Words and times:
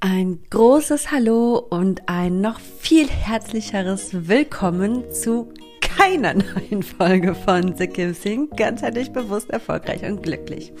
Ein 0.00 0.38
großes 0.50 1.10
Hallo 1.10 1.58
und 1.58 2.08
ein 2.08 2.40
noch 2.40 2.60
viel 2.60 3.08
herzlicheres 3.08 4.28
Willkommen 4.28 5.12
zu 5.12 5.52
keiner 5.80 6.34
neuen 6.54 6.84
Folge 6.84 7.34
von 7.34 7.76
The 7.76 7.88
Kim 7.88 8.14
Sing. 8.14 8.48
Ganzheitlich 8.56 9.10
bewusst, 9.10 9.50
erfolgreich 9.50 10.04
und 10.04 10.22
glücklich. 10.22 10.72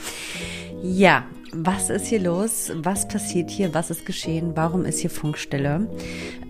Ja, 0.84 1.26
was 1.52 1.90
ist 1.90 2.06
hier 2.06 2.20
los? 2.20 2.70
Was 2.76 3.08
passiert 3.08 3.50
hier? 3.50 3.74
Was 3.74 3.90
ist 3.90 4.06
geschehen? 4.06 4.52
Warum 4.54 4.84
ist 4.84 5.00
hier 5.00 5.10
Funkstille? 5.10 5.88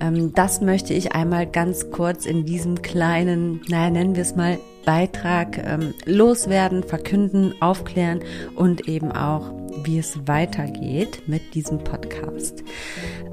Ähm, 0.00 0.32
das 0.34 0.60
möchte 0.60 0.94
ich 0.94 1.12
einmal 1.12 1.46
ganz 1.46 1.90
kurz 1.90 2.26
in 2.26 2.44
diesem 2.44 2.82
kleinen, 2.82 3.60
naja, 3.68 3.90
nennen 3.90 4.14
wir 4.14 4.22
es 4.22 4.36
mal 4.36 4.58
Beitrag 4.84 5.58
ähm, 5.58 5.94
loswerden, 6.06 6.82
verkünden, 6.82 7.54
aufklären 7.60 8.20
und 8.54 8.88
eben 8.88 9.12
auch 9.12 9.52
wie 9.84 9.98
es 9.98 10.26
weitergeht 10.26 11.22
mit 11.26 11.54
diesem 11.54 11.78
Podcast. 11.78 12.64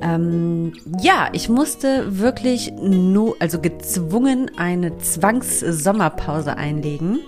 Ähm, 0.02 0.74
ja, 1.02 1.29
ich 1.33 1.50
musste 1.50 2.19
wirklich 2.19 2.71
nur, 2.74 3.36
also 3.39 3.60
gezwungen 3.60 4.52
eine 4.57 4.97
Zwangssommerpause 4.97 6.57
einlegen. 6.57 7.19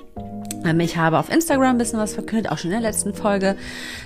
Ähm, 0.65 0.79
ich 0.79 0.97
habe 0.97 1.19
auf 1.19 1.31
Instagram 1.31 1.75
ein 1.75 1.77
bisschen 1.77 1.99
was 1.99 2.13
verkündet, 2.13 2.51
auch 2.51 2.57
schon 2.57 2.71
in 2.71 2.81
der 2.81 2.89
letzten 2.89 3.13
Folge, 3.13 3.55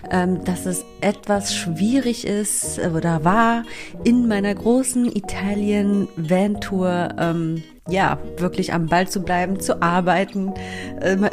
ähm, 0.09 0.43
dass 0.43 0.65
es 0.65 0.83
etwas 1.01 1.55
schwierig 1.55 2.25
ist 2.25 2.79
oder 2.79 3.23
war, 3.23 3.63
in 4.03 4.27
meiner 4.27 4.53
großen 4.53 5.15
Italien-Van-Tour 5.15 7.09
ähm, 7.17 7.63
ja, 7.91 8.17
wirklich 8.37 8.73
am 8.73 8.87
Ball 8.87 9.07
zu 9.07 9.21
bleiben, 9.21 9.59
zu 9.59 9.81
arbeiten, 9.81 10.53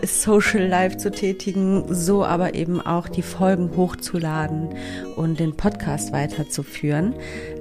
Social 0.03 0.67
Life 0.67 0.97
zu 0.97 1.11
tätigen, 1.11 1.85
so 1.89 2.25
aber 2.25 2.55
eben 2.55 2.81
auch 2.81 3.09
die 3.09 3.23
Folgen 3.23 3.77
hochzuladen 3.77 4.69
und 5.17 5.41
den 5.41 5.57
Podcast 5.57 6.13
weiterzuführen. 6.13 7.15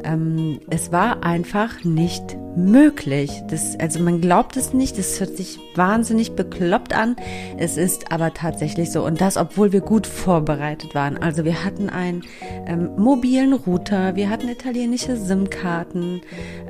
Ähm, 0.04 0.60
es 0.70 0.92
war 0.92 1.24
einfach 1.24 1.84
nicht 1.84 2.38
möglich. 2.58 3.44
Das, 3.48 3.80
also 3.80 4.00
man 4.00 4.20
glaubt 4.20 4.58
es 4.58 4.74
nicht, 4.74 4.98
es 4.98 5.20
hört 5.20 5.38
sich 5.38 5.60
wahnsinnig 5.76 6.32
bekloppt 6.32 6.94
an. 6.94 7.16
Es 7.58 7.78
ist 7.78 8.12
aber 8.12 8.34
tatsächlich 8.34 8.92
so. 8.92 9.06
Und 9.06 9.22
das, 9.22 9.38
obwohl 9.38 9.72
wir 9.72 9.82
gut 9.82 10.08
vorbereitet 10.08 10.96
waren. 10.96 11.18
Also 11.18 11.46
wir 11.46 11.64
hatten 11.64 11.90
einen 11.90 12.24
ähm, 12.66 12.90
mobilen 12.98 13.54
Router, 13.54 14.16
wir 14.16 14.30
hatten 14.30 14.50
italienische 14.50 15.16
SIM-Karten 15.16 16.22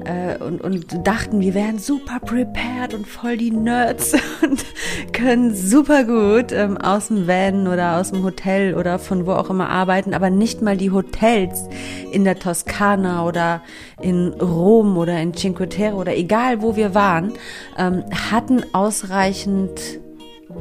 äh, 0.06 0.38
und, 0.44 0.62
und 0.62 1.08
dachten, 1.08 1.40
wir 1.40 1.54
wären 1.54 1.80
super 1.80 2.17
prepared 2.20 2.94
und 2.94 3.08
voll 3.08 3.38
die 3.38 3.52
Nerds 3.52 4.14
und 4.42 4.66
können 5.14 5.56
super 5.56 6.04
gut 6.04 6.52
ähm, 6.52 6.78
aus 6.78 7.08
dem 7.08 7.28
Van 7.28 7.68
oder 7.68 7.98
aus 7.98 8.12
dem 8.12 8.24
Hotel 8.24 8.76
oder 8.76 9.00
von 9.00 9.26
wo 9.26 9.32
auch 9.34 9.50
immer 9.50 9.70
arbeiten, 9.70 10.14
aber 10.14 10.30
nicht 10.30 10.62
mal 10.62 10.78
die 10.78 10.92
Hotels 10.92 11.68
in 12.12 12.24
der 12.24 12.40
Toskana 12.40 13.26
oder 13.26 13.62
in 14.02 14.30
Rom 14.34 14.98
oder 14.98 15.20
in 15.20 15.34
Cinque 15.34 15.70
Terre 15.70 15.96
oder 15.96 16.16
egal 16.16 16.62
wo 16.62 16.76
wir 16.76 16.94
waren, 16.94 17.34
ähm, 17.78 18.04
hatten 18.32 18.64
ausreichend 18.74 20.00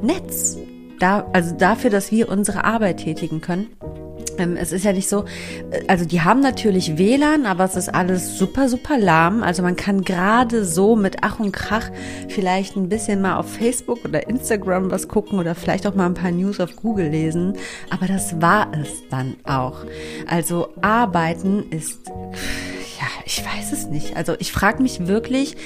Netz. 0.02 0.56
Da, 0.98 1.26
also 1.32 1.54
dafür, 1.54 1.90
dass 1.90 2.10
wir 2.10 2.30
unsere 2.30 2.64
Arbeit 2.64 2.98
tätigen 2.98 3.42
können. 3.42 3.66
Es 4.38 4.72
ist 4.72 4.84
ja 4.84 4.92
nicht 4.92 5.08
so, 5.08 5.24
äh, 5.70 5.84
also 5.88 6.04
die 6.04 6.20
haben 6.22 6.40
natürlich 6.40 6.98
WLAN, 6.98 7.46
aber 7.46 7.64
es 7.64 7.76
ist 7.76 7.94
alles 7.94 8.38
super, 8.38 8.68
super 8.68 8.98
lahm. 8.98 9.42
Also 9.42 9.62
man 9.62 9.76
kann 9.76 10.02
gerade 10.02 10.64
so 10.64 10.96
mit 10.96 11.18
Ach 11.22 11.40
und 11.40 11.52
Krach 11.52 11.90
vielleicht 12.28 12.76
ein 12.76 12.88
bisschen 12.88 13.20
mal 13.20 13.36
auf 13.36 13.52
Facebook 13.52 14.04
oder 14.04 14.28
Instagram 14.28 14.90
was 14.90 15.08
gucken 15.08 15.38
oder 15.38 15.54
vielleicht 15.54 15.86
auch 15.86 15.94
mal 15.94 16.06
ein 16.06 16.14
paar 16.14 16.30
News 16.30 16.60
auf 16.60 16.76
Google 16.76 17.08
lesen. 17.08 17.54
Aber 17.90 18.06
das 18.06 18.40
war 18.40 18.68
es 18.72 19.08
dann 19.10 19.36
auch. 19.44 19.84
Also 20.26 20.68
arbeiten 20.80 21.64
ist 21.70 22.00
ja, 22.06 22.65
ich 23.26 23.44
weiß 23.44 23.72
es 23.72 23.88
nicht. 23.88 24.16
Also 24.16 24.34
ich 24.38 24.52
frage 24.52 24.80
mich 24.80 25.08
wirklich, 25.08 25.56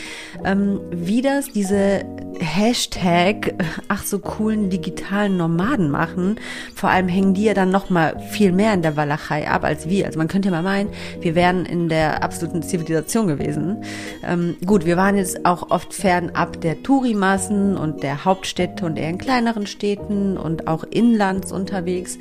ähm, 0.47 0.81
wie 0.91 1.21
das 1.21 1.53
diese 1.53 2.07
Hashtag 2.41 3.55
ach 3.89 4.03
so 4.03 4.19
coolen 4.19 4.71
digitalen 4.71 5.37
Nomaden 5.37 5.91
machen. 5.91 6.37
Vor 6.75 6.89
allem 6.89 7.09
hängen 7.09 7.35
die 7.35 7.45
ja 7.45 7.53
dann 7.53 7.71
noch 7.71 7.91
mal 7.91 8.19
viel 8.31 8.53
mehr 8.53 8.73
in 8.73 8.81
der 8.81 8.97
Walachei 8.97 9.47
ab 9.47 9.65
als 9.65 9.89
wir. 9.91 10.07
Also 10.07 10.19
man 10.19 10.29
könnte 10.29 10.49
ja 10.49 10.53
mal 10.53 10.63
meinen, 10.63 10.89
wir 11.21 11.35
wären 11.35 11.67
in 11.67 11.91
der 11.91 12.25
absoluten 12.25 12.63
Zivilisation 12.63 13.27
gewesen. 13.27 13.85
Ähm, 14.27 14.57
gut, 14.65 14.87
wir 14.87 14.97
waren 14.97 15.17
jetzt 15.17 15.45
auch 15.45 15.71
oft 15.71 15.93
fernab 15.93 16.63
der 16.63 16.83
Tourimassen 16.83 17.77
und 17.77 18.03
der 18.03 18.25
Hauptstädte 18.25 18.87
und 18.87 18.99
eher 18.99 19.11
in 19.11 19.19
kleineren 19.19 19.67
Städten 19.67 20.39
und 20.39 20.67
auch 20.67 20.85
inlands 20.85 21.53
unterwegs. 21.53 22.17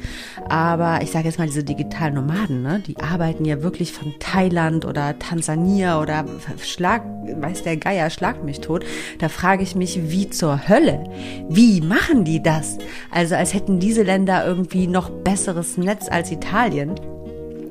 Aber 0.49 0.99
ich 1.01 1.11
sage 1.11 1.29
jetzt 1.29 1.39
mal 1.39 1.47
diese 1.47 1.63
digitalen 1.63 2.15
Nomaden, 2.15 2.61
ne? 2.61 2.83
die 2.85 2.97
arbeiten 2.97 3.45
ja 3.45 3.63
wirklich 3.63 3.93
von 3.93 4.15
Thailand 4.19 4.83
oder 4.83 5.17
Tansania 5.29 6.01
oder 6.01 6.25
Schlag, 6.63 7.03
weiß 7.23 7.61
der 7.61 7.77
Geier, 7.77 8.09
schlag 8.09 8.43
mich 8.43 8.61
tot. 8.61 8.83
Da 9.19 9.29
frage 9.29 9.61
ich 9.61 9.75
mich, 9.75 10.09
wie 10.09 10.29
zur 10.29 10.67
Hölle? 10.67 11.03
Wie 11.47 11.81
machen 11.81 12.23
die 12.23 12.41
das? 12.41 12.79
Also 13.11 13.35
als 13.35 13.53
hätten 13.53 13.79
diese 13.79 14.01
Länder 14.01 14.43
irgendwie 14.45 14.87
noch 14.87 15.11
besseres 15.11 15.77
Netz 15.77 16.09
als 16.09 16.31
Italien. 16.31 16.95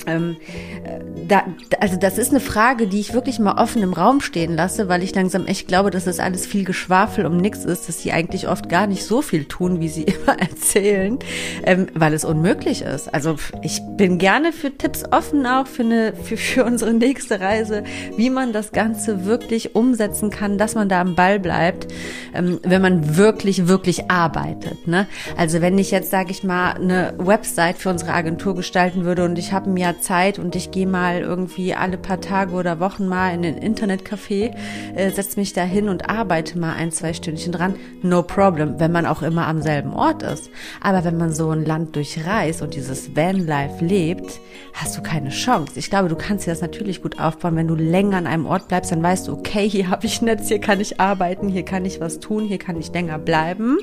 Ähm, 0.08 0.36
äh, 0.84 1.00
da, 1.28 1.44
also 1.80 1.96
das 1.96 2.16
ist 2.18 2.30
eine 2.30 2.40
Frage, 2.40 2.86
die 2.86 3.00
ich 3.00 3.12
wirklich 3.12 3.38
mal 3.38 3.60
offen 3.62 3.82
im 3.82 3.92
Raum 3.92 4.20
stehen 4.20 4.56
lasse, 4.56 4.88
weil 4.88 5.02
ich 5.02 5.14
langsam 5.14 5.46
echt 5.46 5.68
glaube, 5.68 5.90
dass 5.90 6.04
das 6.04 6.20
alles 6.20 6.46
viel 6.46 6.64
Geschwafel 6.64 7.26
um 7.26 7.36
nichts 7.36 7.64
ist, 7.64 7.88
dass 7.88 8.02
sie 8.02 8.12
eigentlich 8.12 8.48
oft 8.48 8.68
gar 8.68 8.86
nicht 8.86 9.04
so 9.04 9.20
viel 9.20 9.44
tun, 9.44 9.80
wie 9.80 9.88
sie 9.88 10.02
immer 10.24 10.38
erzählen, 10.38 11.18
ähm, 11.64 11.88
weil 11.94 12.14
es 12.14 12.24
unmöglich 12.24 12.82
ist. 12.82 13.12
Also 13.12 13.36
ich 13.62 13.80
bin 13.96 14.18
gerne 14.18 14.52
für 14.52 14.76
Tipps 14.76 15.04
offen 15.10 15.46
auch 15.46 15.66
für 15.66 15.82
eine 15.82 16.14
für, 16.14 16.36
für 16.36 16.64
unsere 16.64 16.94
nächste 16.94 17.40
Reise, 17.40 17.84
wie 18.16 18.30
man 18.30 18.52
das 18.52 18.72
Ganze 18.72 19.26
wirklich 19.26 19.74
umsetzen 19.74 20.30
kann, 20.30 20.58
dass 20.58 20.74
man 20.74 20.88
da 20.88 21.00
am 21.00 21.14
Ball 21.14 21.38
bleibt, 21.38 21.88
ähm, 22.34 22.58
wenn 22.62 22.80
man 22.80 23.16
wirklich 23.16 23.68
wirklich 23.68 24.10
arbeitet. 24.10 24.86
Ne? 24.86 25.06
Also 25.36 25.60
wenn 25.60 25.78
ich 25.78 25.90
jetzt 25.90 26.10
sage 26.10 26.30
ich 26.30 26.42
mal 26.42 26.72
eine 26.72 27.14
Website 27.18 27.76
für 27.76 27.90
unsere 27.90 28.12
Agentur 28.12 28.54
gestalten 28.54 29.04
würde 29.04 29.24
und 29.24 29.38
ich 29.38 29.52
habe 29.52 29.68
Zeit 29.98 30.38
und 30.38 30.56
ich 30.56 30.70
gehe 30.70 30.86
mal 30.86 31.20
irgendwie 31.20 31.74
alle 31.74 31.98
paar 31.98 32.20
Tage 32.20 32.52
oder 32.52 32.80
Wochen 32.80 33.06
mal 33.06 33.34
in 33.34 33.44
ein 33.44 33.58
Internetcafé, 33.58 34.54
äh, 34.94 35.10
setze 35.10 35.38
mich 35.38 35.52
da 35.52 35.62
hin 35.62 35.88
und 35.88 36.08
arbeite 36.08 36.58
mal 36.58 36.74
ein, 36.74 36.92
zwei 36.92 37.12
Stündchen 37.12 37.52
dran. 37.52 37.74
No 38.02 38.22
problem, 38.22 38.78
wenn 38.78 38.92
man 38.92 39.06
auch 39.06 39.22
immer 39.22 39.46
am 39.46 39.62
selben 39.62 39.92
Ort 39.92 40.22
ist. 40.22 40.50
Aber 40.80 41.04
wenn 41.04 41.16
man 41.16 41.32
so 41.32 41.50
ein 41.50 41.64
Land 41.64 41.96
durchreist 41.96 42.62
und 42.62 42.74
dieses 42.74 43.14
Vanlife 43.16 43.84
lebt, 43.84 44.40
hast 44.74 44.96
du 44.96 45.02
keine 45.02 45.30
Chance. 45.30 45.78
Ich 45.78 45.90
glaube, 45.90 46.08
du 46.08 46.16
kannst 46.16 46.46
dir 46.46 46.50
das 46.50 46.60
natürlich 46.60 47.02
gut 47.02 47.18
aufbauen. 47.18 47.56
Wenn 47.56 47.68
du 47.68 47.74
länger 47.74 48.16
an 48.16 48.26
einem 48.26 48.46
Ort 48.46 48.68
bleibst, 48.68 48.92
dann 48.92 49.02
weißt 49.02 49.28
du, 49.28 49.32
okay, 49.32 49.68
hier 49.68 49.90
habe 49.90 50.06
ich 50.06 50.22
Netz, 50.22 50.48
hier 50.48 50.60
kann 50.60 50.80
ich 50.80 51.00
arbeiten, 51.00 51.48
hier 51.48 51.64
kann 51.64 51.84
ich 51.84 52.00
was 52.00 52.20
tun, 52.20 52.44
hier 52.44 52.58
kann 52.58 52.78
ich 52.78 52.92
länger 52.92 53.18
bleiben. 53.18 53.78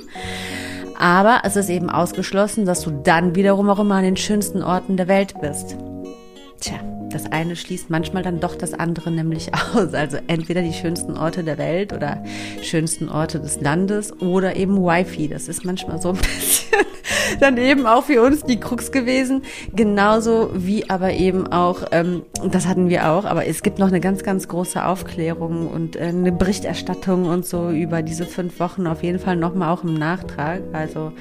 Aber 0.98 1.42
es 1.44 1.56
ist 1.56 1.70
eben 1.70 1.90
ausgeschlossen, 1.90 2.66
dass 2.66 2.82
du 2.82 2.92
dann 2.92 3.36
wiederum 3.36 3.70
auch 3.70 3.80
immer 3.80 3.96
an 3.96 4.04
den 4.04 4.18
schönsten 4.18 4.64
Orten 4.64 4.98
der 4.98 5.08
Welt 5.08 5.34
bist. 5.42 5.76
Tja, 6.66 6.80
das 7.12 7.32
eine 7.32 7.56
schließt 7.56 7.92
manchmal 7.92 8.24
dann 8.24 8.40
doch 8.40 8.56
das 8.56 8.74
andere 8.74 9.12
nämlich 9.12 9.52
aus. 9.76 9.94
Also 9.94 10.18
entweder 10.26 10.64
die 10.64 10.74
schönsten 10.74 11.16
Orte 11.16 11.44
der 11.44 11.60
Welt 11.60 11.94
oder 11.94 12.24
schönsten 12.64 13.08
Orte 13.08 13.40
des 13.40 13.62
Landes 13.62 14.12
oder 14.20 14.56
eben 14.56 14.78
Wi-Fi. 14.78 15.28
Das 15.28 15.48
ist 15.48 15.64
manchmal 15.64 16.02
so 16.02 16.10
ein 16.10 16.16
bisschen 16.18 16.88
dann 17.42 17.58
eben 17.58 17.86
auch 17.86 18.06
für 18.06 18.22
uns 18.22 18.44
die 18.44 18.60
Krux 18.60 18.92
gewesen. 18.92 19.44
Genauso 19.74 20.52
wie 20.54 20.90
aber 20.90 21.14
eben 21.14 21.48
auch, 21.48 21.84
ähm, 21.92 22.24
das 22.52 22.68
hatten 22.68 22.90
wir 22.90 23.10
auch, 23.10 23.26
aber 23.26 23.46
es 23.48 23.64
gibt 23.64 23.80
noch 23.80 23.88
eine 23.88 24.00
ganz, 24.00 24.24
ganz 24.24 24.48
große 24.48 24.84
Aufklärung 24.86 25.68
und 25.68 25.96
äh, 25.96 26.06
eine 26.06 26.32
Berichterstattung 26.32 27.26
und 27.26 27.46
so 27.46 27.70
über 27.70 28.02
diese 28.02 28.26
fünf 28.26 28.60
Wochen 28.60 28.88
auf 28.88 29.04
jeden 29.04 29.20
Fall 29.20 29.36
nochmal 29.36 29.70
auch 29.70 29.84
im 29.84 29.94
Nachtrag. 29.94 30.62
Also 30.74 31.12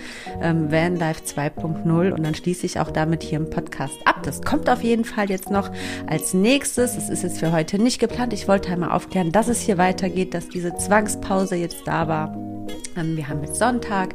ähm, 0.43 0.71
Vanlife 0.71 1.23
2.0 1.25 2.13
und 2.13 2.23
dann 2.25 2.35
schließe 2.35 2.67
ich 2.67 2.81
auch 2.81 2.91
damit 2.91 3.23
hier 3.23 3.39
im 3.39 3.51
Podcast 3.51 3.95
ab. 4.05 4.23
Das 4.23 4.43
kommt 4.43 4.69
auf 4.69 4.83
jeden 4.83 5.05
Fall 5.05 5.31
jetzt 5.31 5.51
noch 5.51 5.71
als 6.07 6.35
nächstes. 6.35 6.95
Das 6.95 7.09
ist 7.09 7.23
jetzt 7.23 7.39
für 7.39 7.53
heute 7.53 7.79
nicht 7.79 7.99
geplant. 7.99 8.33
Ich 8.33 8.49
wollte 8.49 8.71
einmal 8.71 8.91
aufklären, 8.91 9.33
dass 9.33 9.49
es 9.49 9.61
hier 9.61 9.79
weitergeht, 9.79 10.35
dass 10.35 10.49
diese 10.49 10.75
Zwangspause 10.77 11.57
jetzt 11.57 11.87
da 11.87 12.09
war. 12.09 12.54
Ähm, 12.97 13.17
wir 13.17 13.29
haben 13.29 13.43
jetzt 13.43 13.59
Sonntag 13.59 14.15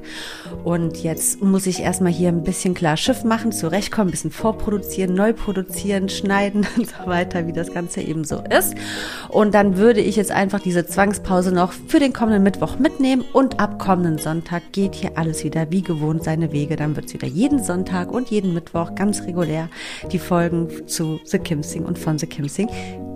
und 0.63 1.04
jetzt 1.04 1.42
muss 1.42 1.68
ich 1.68 1.81
erstmal 1.81 2.12
hier 2.12 2.30
ein 2.30 2.44
bisschen 2.44 2.74
klar 2.74 2.98
Schiff 2.98 3.24
machen, 3.24 3.51
zurechtkommen, 3.51 4.10
ein 4.10 4.12
bisschen 4.12 4.31
vorproduzieren, 4.31 5.13
neu 5.13 5.34
produzieren, 5.34 6.10
schneiden 6.10 6.68
und 6.78 6.88
so 6.88 7.06
weiter, 7.06 7.48
wie 7.48 7.54
das 7.54 7.74
Ganze 7.74 8.01
eben 8.01 8.24
so 8.24 8.44
ist. 8.50 8.75
Und 9.30 9.54
dann 9.54 9.78
würde 9.78 10.01
ich 10.01 10.16
jetzt 10.16 10.31
einfach 10.31 10.60
diese 10.60 10.86
Zwangspause 10.86 11.51
noch 11.51 11.72
für 11.72 12.00
den 12.00 12.13
kommenden 12.13 12.44
Mittwoch 12.44 12.80
mitnehmen 12.80 13.24
und 13.34 13.60
ab 13.60 13.80
kommenden 13.80 14.18
Sonntag 14.18 14.72
geht 14.72 14.95
hier 14.95 15.18
alles 15.18 15.44
wieder 15.44 15.72
wie 15.72 15.81
gewohnt 15.81 16.24
seine 16.24 16.52
Wege. 16.52 16.75
Dann 16.75 16.95
wird 16.95 17.07
es 17.07 17.13
wieder 17.13 17.28
jeden 17.28 17.63
Sonntag 17.63 18.12
und 18.12 18.30
jeden 18.30 18.54
Mittwoch 18.54 18.95
ganz 18.95 19.24
regulär 19.24 19.69
die 20.12 20.19
Folgen 20.19 20.88
zu 20.88 21.19
The 21.25 21.40
Kimsing 21.40 21.86
und 21.86 22.00
von 22.00 22.18
The 22.18 22.28
Kimsing 22.28 22.69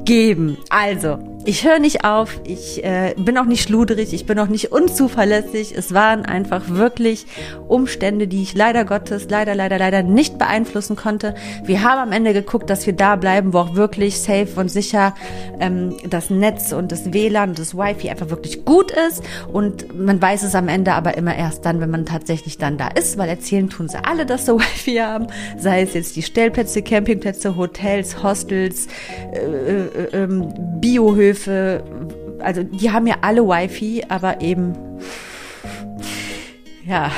geben. 0.05 0.57
Also, 0.69 1.17
ich 1.45 1.65
höre 1.65 1.79
nicht 1.79 2.05
auf, 2.05 2.39
ich 2.45 2.83
äh, 2.83 3.13
bin 3.17 3.37
auch 3.37 3.45
nicht 3.45 3.63
schluderig, 3.63 4.13
ich 4.13 4.25
bin 4.25 4.39
auch 4.39 4.47
nicht 4.47 4.71
unzuverlässig. 4.71 5.73
Es 5.75 5.93
waren 5.93 6.25
einfach 6.25 6.69
wirklich 6.69 7.25
Umstände, 7.67 8.27
die 8.27 8.41
ich 8.41 8.53
leider 8.55 8.85
Gottes, 8.85 9.27
leider, 9.29 9.53
leider, 9.53 9.77
leider 9.77 10.03
nicht 10.03 10.37
beeinflussen 10.37 10.95
konnte. 10.95 11.35
Wir 11.65 11.83
haben 11.83 11.99
am 11.99 12.11
Ende 12.11 12.33
geguckt, 12.33 12.69
dass 12.69 12.85
wir 12.85 12.93
da 12.93 13.15
bleiben, 13.15 13.53
wo 13.53 13.59
auch 13.59 13.75
wirklich 13.75 14.21
safe 14.21 14.47
und 14.55 14.69
sicher 14.69 15.15
ähm, 15.59 15.97
das 16.09 16.29
Netz 16.29 16.71
und 16.71 16.91
das 16.91 17.11
WLAN 17.11 17.49
und 17.49 17.59
das 17.59 17.75
Wi-Fi 17.75 18.09
einfach 18.09 18.29
wirklich 18.29 18.63
gut 18.63 18.91
ist. 18.91 19.21
Und 19.51 19.97
man 19.97 20.21
weiß 20.21 20.43
es 20.43 20.55
am 20.55 20.69
Ende 20.69 20.93
aber 20.93 21.17
immer 21.17 21.35
erst 21.35 21.65
dann, 21.65 21.81
wenn 21.81 21.89
man 21.89 22.05
tatsächlich 22.05 22.57
dann 22.57 22.77
da 22.77 22.87
ist, 22.87 23.17
weil 23.17 23.27
erzählen 23.27 23.69
tun 23.69 23.89
sie 23.89 24.03
alle, 24.03 24.25
dass 24.25 24.45
sie 24.45 24.53
Wi-Fi 24.57 24.95
haben. 24.97 25.27
Sei 25.57 25.81
es 25.81 25.93
jetzt 25.93 26.15
die 26.15 26.23
Stellplätze, 26.23 26.81
Campingplätze, 26.81 27.57
Hotels, 27.57 28.23
Hostels, 28.23 28.87
äh, 29.33 29.39
äh, 29.39 30.23
äh, 30.23 30.27
Biohöfe, 30.79 31.32
also 32.39 32.63
die 32.63 32.91
haben 32.91 33.07
ja 33.07 33.15
alle 33.21 33.47
Wi-Fi, 33.47 34.05
aber 34.09 34.41
eben 34.41 34.73
ja 36.85 37.11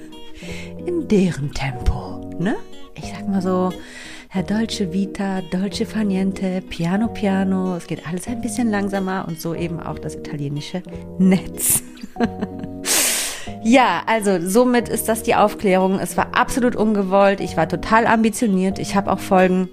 in 0.86 1.08
deren 1.08 1.52
Tempo, 1.52 2.30
ne? 2.38 2.56
Ich 2.94 3.10
sag 3.10 3.28
mal 3.28 3.42
so, 3.42 3.72
Herr 4.28 4.42
Dolce 4.42 4.92
Vita, 4.92 5.42
Dolce 5.50 5.84
Faniente, 5.84 6.62
Piano 6.68 7.08
Piano, 7.08 7.76
es 7.76 7.86
geht 7.86 8.06
alles 8.06 8.26
ein 8.28 8.40
bisschen 8.40 8.70
langsamer 8.70 9.26
und 9.28 9.40
so 9.40 9.54
eben 9.54 9.80
auch 9.80 9.98
das 9.98 10.14
italienische 10.14 10.82
Netz. 11.18 11.82
Ja, 13.64 14.02
also 14.06 14.38
somit 14.40 14.88
ist 14.88 15.08
das 15.08 15.22
die 15.22 15.36
Aufklärung. 15.36 16.00
Es 16.00 16.16
war 16.16 16.34
absolut 16.36 16.74
ungewollt. 16.74 17.40
Ich 17.40 17.56
war 17.56 17.68
total 17.68 18.08
ambitioniert. 18.08 18.80
Ich 18.80 18.96
habe 18.96 19.10
auch 19.12 19.20
Folgen 19.20 19.68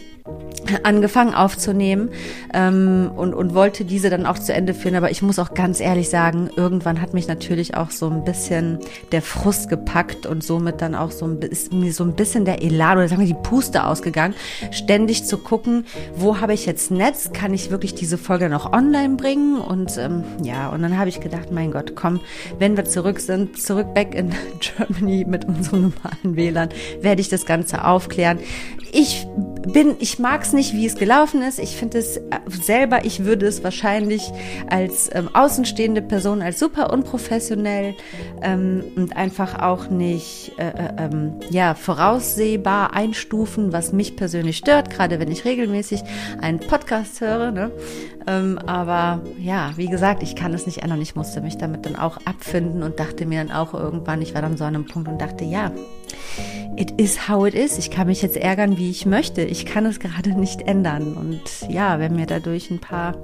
angefangen 0.84 1.34
aufzunehmen 1.34 2.10
ähm, 2.54 3.12
und, 3.16 3.34
und 3.34 3.54
wollte 3.54 3.86
diese 3.86 4.10
dann 4.10 4.26
auch 4.26 4.38
zu 4.38 4.54
Ende 4.54 4.74
führen. 4.74 4.96
Aber 4.96 5.12
ich 5.12 5.22
muss 5.22 5.40
auch 5.40 5.54
ganz 5.54 5.80
ehrlich 5.80 6.10
sagen, 6.10 6.50
irgendwann 6.56 7.02
hat 7.02 7.14
mich 7.14 7.28
natürlich 7.28 7.76
auch 7.76 7.92
so 7.92 8.10
ein 8.10 8.24
bisschen 8.24 8.80
der 9.12 9.22
Frust 9.22 9.70
gepackt 9.70 10.26
und 10.26 10.44
somit 10.44 10.82
dann 10.82 10.96
auch 10.96 11.12
so 11.12 11.26
ein, 11.26 11.40
ist 11.40 11.74
mir 11.74 11.94
so 11.94 12.04
ein 12.04 12.14
bisschen 12.14 12.46
der 12.46 12.62
Elan 12.62 12.98
oder 12.98 13.08
sagen 13.08 13.22
wir 13.22 13.28
die 13.28 13.42
Puste 13.42 13.86
ausgegangen, 13.86 14.34
ständig 14.72 15.26
zu 15.26 15.38
gucken, 15.38 15.86
wo 16.16 16.40
habe 16.40 16.54
ich 16.54 16.66
jetzt 16.66 16.92
Netz, 16.92 17.32
kann 17.34 17.54
ich 17.54 17.72
wirklich 17.72 17.96
diese 17.96 18.18
Folge 18.18 18.50
noch 18.50 18.72
online 18.72 19.16
bringen 19.16 19.60
und 19.60 19.98
ähm, 19.98 20.24
ja, 20.44 20.70
und 20.70 20.82
dann 20.82 20.98
habe 20.98 21.10
ich 21.10 21.20
gedacht, 21.20 21.52
mein 21.52 21.72
Gott, 21.72 21.96
komm, 21.96 22.20
wenn 22.60 22.78
wir 22.78 22.86
zurück 22.86 23.20
sind, 23.20 23.62
zurück 23.62 23.94
back 23.94 24.14
in 24.14 24.34
Germany 24.60 25.26
mit 25.28 25.46
unserem 25.46 25.94
normalen 25.94 26.36
WLAN, 26.36 26.70
werde 27.02 27.22
ich 27.22 27.30
das 27.30 27.46
Ganze 27.46 27.86
aufklären. 27.86 28.40
Ich 28.92 29.28
bin, 29.72 29.96
ich 30.00 30.20
mag 30.20 30.44
es 30.44 30.54
nicht, 30.54 30.74
wie 30.74 30.86
es 30.86 30.96
gelaufen 30.96 31.42
ist. 31.42 31.60
Ich 31.60 31.76
finde 31.76 32.00
es 32.00 32.18
äh, 32.18 32.22
selber, 32.62 33.06
ich 33.06 33.26
würde 33.26 33.48
es 33.48 33.64
wahrscheinlich 33.64 34.32
als 34.70 35.10
ähm, 35.14 35.30
außenstehende 35.34 36.02
Person 36.02 36.42
als 36.42 36.60
super 36.60 36.92
unprofessionell 36.92 37.96
ähm, 38.42 38.84
und 38.96 39.16
einfach 39.16 39.62
auch 39.62 39.90
nicht 39.90 40.54
äh, 40.58 40.70
äh, 40.70 41.06
ähm, 41.06 41.34
ja 41.50 41.74
voraussehbar 41.74 42.94
einstufen, 42.94 43.74
was 43.74 43.94
mich 43.94 44.16
persönlich 44.16 44.58
stört, 44.58 44.90
gerade 44.90 45.20
wenn 45.20 45.32
ich 45.32 45.46
regelmäßig 45.46 46.04
einen 46.42 46.60
Podcast 46.60 47.22
höre. 47.22 47.52
Ne? 47.52 47.72
Ähm, 48.28 48.60
aber 48.66 49.22
ja, 49.40 49.72
wie 49.76 49.88
gesagt, 49.88 50.24
ich 50.24 50.36
kann 50.36 50.54
es 50.54 50.66
nicht 50.66 50.84
ändern. 50.84 51.02
Ich 51.02 51.16
musste 51.16 51.42
mich 51.42 51.58
damit 51.58 51.86
dann 51.86 51.96
auch 51.96 52.18
abfinden 52.26 52.84
und 52.84 53.00
dachte 53.00 53.26
mir 53.26 53.44
dann 53.44 53.56
auch 53.56 53.74
irgendwann, 53.74 54.22
ich 54.22 54.34
war 54.34 54.42
dann 54.42 54.58
so 54.58 54.64
an 54.64 54.76
einem 54.76 54.86
Punkt 54.86 55.08
und 55.08 55.20
dachte, 55.20 55.46
ja, 55.46 55.72
it 56.80 56.92
is 57.00 57.28
how 57.28 57.46
it 57.46 57.54
is. 57.54 57.78
Ich 57.78 57.92
kann 57.92 58.08
mich 58.08 58.22
jetzt 58.22 58.38
ärgern, 58.38 58.78
wie 58.78 58.90
ich 58.90 59.06
möchte. 59.06 59.42
Ich 59.42 59.66
kann 59.66 59.86
es 59.86 60.00
gerade 60.00 60.30
nicht 60.30 60.62
ändern. 60.62 61.14
Und 61.14 61.42
ja, 61.70 62.00
wenn 62.00 62.16
mir 62.16 62.26
dadurch 62.26 62.72
ein 62.72 62.80
paar 62.80 63.16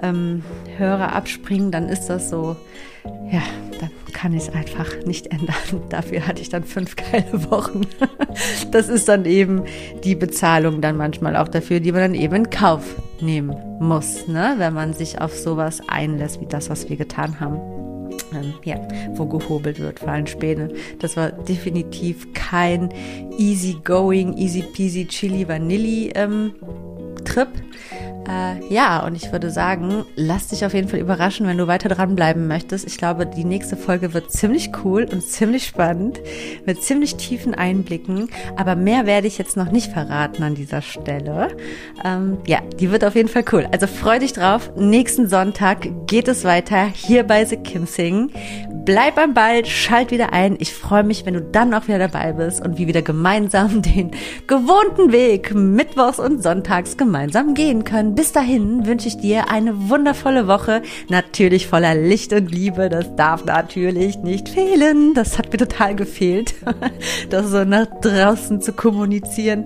ähm, 0.00 0.44
Hörer 0.76 1.12
abspringen, 1.12 1.72
dann 1.72 1.88
ist 1.88 2.06
das 2.06 2.30
so, 2.30 2.56
ja, 3.30 3.42
dann 3.80 3.90
kann 4.12 4.32
ich 4.34 4.44
es 4.44 4.54
einfach 4.54 5.04
nicht 5.04 5.26
ändern. 5.26 5.56
Dafür 5.88 6.28
hatte 6.28 6.40
ich 6.40 6.48
dann 6.48 6.62
fünf 6.62 6.94
geile 7.12 7.50
Wochen. 7.50 7.82
Das 8.70 8.88
ist 8.88 9.08
dann 9.08 9.26
eben 9.26 9.64
die 10.04 10.14
Bezahlung 10.14 10.80
dann 10.80 10.96
manchmal 10.96 11.36
auch 11.36 11.48
dafür, 11.48 11.80
die 11.80 11.92
man 11.92 12.00
dann 12.00 12.14
eben 12.14 12.34
in 12.34 12.50
Kauf 12.50 12.82
nehmen 13.20 13.54
muss, 13.78 14.26
ne? 14.26 14.54
wenn 14.56 14.72
man 14.72 14.94
sich 14.94 15.20
auf 15.20 15.36
sowas 15.36 15.82
einlässt, 15.86 16.40
wie 16.40 16.46
das, 16.46 16.70
was 16.70 16.88
wir 16.88 16.96
getan 16.96 17.40
haben 17.40 17.60
ähm, 18.32 18.54
ja, 18.64 18.76
wo 19.14 19.26
gehobelt 19.26 19.78
wird, 19.78 20.00
fallen 20.00 20.26
Späne. 20.26 20.70
Das 20.98 21.16
war 21.16 21.32
definitiv 21.32 22.32
kein 22.34 22.92
easy 23.38 23.76
going, 23.84 24.36
easy 24.36 24.62
peasy, 24.62 25.06
chili 25.06 25.46
vanilli 25.46 26.12
ähm, 26.14 26.52
Trip. 27.24 27.48
Äh, 28.28 28.72
ja, 28.72 29.04
und 29.04 29.16
ich 29.16 29.32
würde 29.32 29.50
sagen, 29.50 30.04
lass 30.14 30.48
dich 30.48 30.64
auf 30.64 30.74
jeden 30.74 30.88
Fall 30.88 31.00
überraschen, 31.00 31.46
wenn 31.46 31.58
du 31.58 31.66
weiter 31.66 31.88
dranbleiben 31.88 32.46
möchtest. 32.46 32.86
Ich 32.86 32.98
glaube, 32.98 33.26
die 33.26 33.44
nächste 33.44 33.76
Folge 33.76 34.14
wird 34.14 34.30
ziemlich 34.30 34.70
cool 34.84 35.06
und 35.10 35.22
ziemlich 35.22 35.66
spannend, 35.66 36.20
mit 36.64 36.82
ziemlich 36.82 37.16
tiefen 37.16 37.54
Einblicken. 37.54 38.28
Aber 38.56 38.76
mehr 38.76 39.06
werde 39.06 39.26
ich 39.26 39.38
jetzt 39.38 39.56
noch 39.56 39.72
nicht 39.72 39.92
verraten 39.92 40.42
an 40.42 40.54
dieser 40.54 40.82
Stelle. 40.82 41.48
Ähm, 42.04 42.38
ja, 42.46 42.60
die 42.78 42.90
wird 42.90 43.04
auf 43.04 43.14
jeden 43.14 43.28
Fall 43.28 43.44
cool. 43.52 43.66
Also 43.72 43.86
freu 43.86 44.18
dich 44.18 44.32
drauf. 44.32 44.70
Nächsten 44.76 45.28
Sonntag 45.28 45.88
geht 46.06 46.28
es 46.28 46.44
weiter 46.44 46.86
hier 46.86 47.24
bei 47.24 47.44
The 47.44 47.56
Kim 47.56 47.86
Sing. 47.86 48.30
Bleib 48.84 49.16
am 49.16 49.32
Ball, 49.32 49.64
schalt 49.64 50.10
wieder 50.10 50.32
ein. 50.32 50.56
Ich 50.58 50.74
freue 50.74 51.04
mich, 51.04 51.24
wenn 51.24 51.34
du 51.34 51.40
dann 51.40 51.72
auch 51.72 51.86
wieder 51.86 52.00
dabei 52.00 52.32
bist 52.32 52.64
und 52.64 52.78
wir 52.78 52.88
wieder 52.88 53.02
gemeinsam 53.02 53.82
den 53.82 54.10
gewohnten 54.46 55.12
Weg 55.12 55.54
mittwochs 55.54 56.18
und 56.18 56.42
sonntags 56.42 56.96
gemeinsam 56.96 57.54
gehen 57.54 57.84
können 57.84 58.16
dahin 58.30 58.86
wünsche 58.86 59.08
ich 59.08 59.16
dir 59.16 59.50
eine 59.50 59.88
wundervolle 59.88 60.46
Woche, 60.46 60.82
natürlich 61.08 61.66
voller 61.66 61.96
Licht 61.96 62.32
und 62.32 62.52
Liebe. 62.52 62.88
Das 62.88 63.16
darf 63.16 63.44
natürlich 63.44 64.18
nicht 64.18 64.48
fehlen. 64.48 65.14
Das 65.14 65.38
hat 65.38 65.50
mir 65.50 65.58
total 65.58 65.96
gefehlt, 65.96 66.54
das 67.30 67.50
so 67.50 67.64
nach 67.64 67.86
draußen 68.00 68.60
zu 68.60 68.72
kommunizieren. 68.74 69.64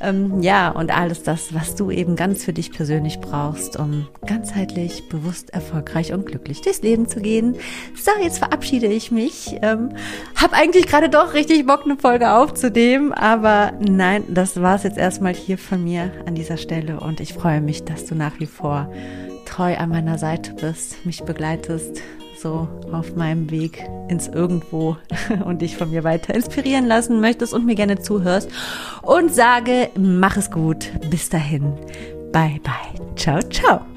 Ähm, 0.00 0.42
ja, 0.42 0.70
und 0.70 0.90
alles 0.90 1.22
das, 1.22 1.54
was 1.54 1.76
du 1.76 1.92
eben 1.92 2.16
ganz 2.16 2.44
für 2.44 2.52
dich 2.52 2.72
persönlich 2.72 3.20
brauchst, 3.20 3.78
um 3.78 4.08
ganzheitlich, 4.26 5.08
bewusst, 5.08 5.50
erfolgreich 5.50 6.12
und 6.12 6.26
glücklich 6.26 6.60
durchs 6.62 6.82
Leben 6.82 7.06
zu 7.06 7.20
gehen. 7.20 7.56
So, 7.94 8.10
jetzt 8.20 8.38
verabschiede 8.38 8.86
ich 8.86 9.12
mich. 9.12 9.58
Ähm, 9.62 9.90
hab 10.34 10.52
eigentlich 10.52 10.86
gerade 10.86 11.08
doch 11.08 11.34
richtig 11.34 11.66
Bock, 11.66 11.82
eine 11.84 11.96
Folge 11.96 12.32
aufzunehmen, 12.32 13.12
aber 13.12 13.74
nein, 13.80 14.24
das 14.28 14.60
war's 14.60 14.82
jetzt 14.82 14.98
erstmal 14.98 15.34
hier 15.34 15.58
von 15.58 15.84
mir 15.84 16.10
an 16.26 16.34
dieser 16.34 16.56
Stelle 16.56 16.98
und 16.98 17.20
ich 17.20 17.34
freue 17.34 17.60
dass 17.84 18.06
du 18.06 18.14
nach 18.14 18.40
wie 18.40 18.46
vor 18.46 18.90
treu 19.46 19.76
an 19.76 19.90
meiner 19.90 20.18
Seite 20.18 20.54
bist, 20.54 21.04
mich 21.04 21.22
begleitest, 21.22 22.00
so 22.42 22.68
auf 22.90 23.14
meinem 23.14 23.50
Weg 23.50 23.84
ins 24.08 24.28
Irgendwo 24.28 24.96
und 25.44 25.62
dich 25.62 25.76
von 25.76 25.90
mir 25.90 26.04
weiter 26.04 26.34
inspirieren 26.34 26.86
lassen 26.86 27.20
möchtest 27.20 27.54
und 27.54 27.66
mir 27.66 27.74
gerne 27.74 28.00
zuhörst 28.00 28.50
und 29.02 29.32
sage, 29.32 29.90
mach 29.96 30.36
es 30.36 30.50
gut. 30.50 30.90
Bis 31.10 31.28
dahin. 31.28 31.74
Bye 32.32 32.60
bye. 32.62 33.14
Ciao, 33.16 33.40
ciao. 33.42 33.91